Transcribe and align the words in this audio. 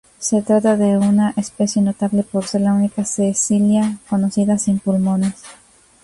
Se 0.17 0.41
trata 0.41 0.77
de 0.77 0.97
una 0.97 1.31
especie 1.37 1.79
notable 1.79 2.23
por 2.23 2.47
ser 2.47 2.61
la 2.61 2.73
única 2.73 3.05
cecilia 3.05 3.99
conocida 4.09 4.57
sin 4.57 4.79
pulmones. 4.79 5.35